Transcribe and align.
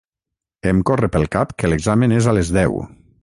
Em 0.71 0.79
corre 0.91 1.09
pel 1.17 1.27
cap 1.37 1.53
que 1.63 1.71
l'examen 1.73 2.17
és 2.21 2.31
a 2.33 2.37
les 2.39 2.53
deu. 2.61 2.81